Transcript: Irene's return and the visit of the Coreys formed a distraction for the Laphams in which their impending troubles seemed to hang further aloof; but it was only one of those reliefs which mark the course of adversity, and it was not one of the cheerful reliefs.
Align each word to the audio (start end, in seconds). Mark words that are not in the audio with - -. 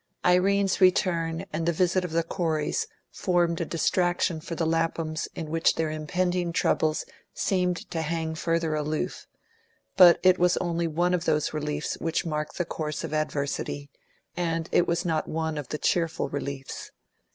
Irene's 0.25 0.81
return 0.81 1.45
and 1.53 1.67
the 1.67 1.71
visit 1.71 2.03
of 2.03 2.09
the 2.11 2.23
Coreys 2.23 2.87
formed 3.11 3.61
a 3.61 3.65
distraction 3.65 4.41
for 4.41 4.55
the 4.55 4.65
Laphams 4.65 5.27
in 5.35 5.51
which 5.51 5.75
their 5.75 5.91
impending 5.91 6.51
troubles 6.53 7.05
seemed 7.35 7.87
to 7.91 8.01
hang 8.01 8.33
further 8.33 8.73
aloof; 8.73 9.27
but 9.97 10.19
it 10.23 10.39
was 10.39 10.57
only 10.57 10.87
one 10.87 11.13
of 11.13 11.25
those 11.25 11.53
reliefs 11.53 11.99
which 11.99 12.25
mark 12.25 12.55
the 12.55 12.65
course 12.65 13.03
of 13.03 13.13
adversity, 13.13 13.91
and 14.35 14.69
it 14.71 14.87
was 14.87 15.05
not 15.05 15.27
one 15.29 15.55
of 15.55 15.67
the 15.67 15.77
cheerful 15.77 16.29
reliefs. 16.29 16.89